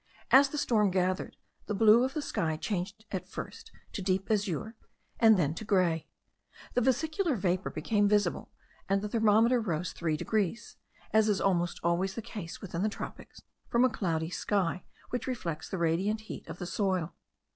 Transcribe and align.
As 0.31 0.49
the 0.49 0.57
storm 0.57 0.89
gathered, 0.89 1.37
the 1.67 1.75
blue 1.75 2.03
of 2.03 2.15
the 2.15 2.23
sky 2.23 2.57
changed 2.57 3.05
at 3.11 3.29
first 3.29 3.71
to 3.93 4.01
deep 4.01 4.31
azure 4.31 4.75
and 5.19 5.37
then 5.37 5.53
to 5.53 5.63
grey. 5.63 6.07
The 6.73 6.81
vesicular 6.81 7.35
vapour 7.35 7.69
became 7.71 8.07
visible, 8.09 8.51
and 8.89 9.03
the 9.03 9.09
thermometer 9.09 9.61
rose 9.61 9.93
three 9.93 10.17
degrees, 10.17 10.75
as 11.13 11.29
is 11.29 11.39
almost 11.39 11.79
always 11.83 12.15
the 12.15 12.23
case, 12.23 12.61
within 12.61 12.81
the 12.81 12.89
tropics, 12.89 13.43
from 13.69 13.85
a 13.85 13.89
cloudy 13.91 14.31
sky 14.31 14.85
which 15.11 15.27
reflects 15.27 15.69
the 15.69 15.77
radiant 15.77 16.21
heat 16.21 16.47
of 16.47 16.57
the 16.57 16.65
soil. 16.65 17.13